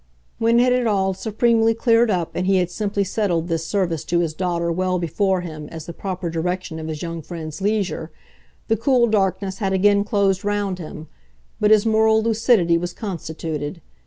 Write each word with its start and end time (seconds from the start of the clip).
When 0.39 0.59
it 0.59 0.73
had 0.73 0.87
all 0.87 1.13
supremely 1.13 1.75
cleared 1.75 2.09
up 2.09 2.31
and 2.33 2.47
he 2.47 2.55
had 2.57 2.71
simply 2.71 3.03
settled 3.03 3.47
this 3.49 3.67
service 3.67 4.03
to 4.05 4.17
his 4.17 4.33
daughter 4.33 4.71
well 4.71 4.97
before 4.97 5.41
him 5.41 5.69
as 5.69 5.85
the 5.85 5.93
proper 5.93 6.27
direction 6.31 6.79
of 6.79 6.87
his 6.87 7.03
young 7.03 7.21
friend's 7.21 7.61
leisure, 7.61 8.11
the 8.67 8.75
cool 8.77 9.05
darkness 9.05 9.59
had 9.59 9.73
again 9.73 10.03
closed 10.03 10.43
round 10.43 10.79
him, 10.79 11.07
but 11.59 11.69
his 11.69 11.85
moral 11.85 12.23
lucidity 12.23 12.79
was 12.79 12.93
constituted. 12.93 13.79